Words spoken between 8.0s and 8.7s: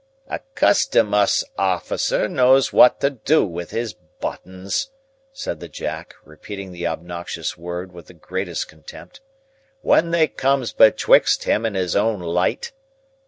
the greatest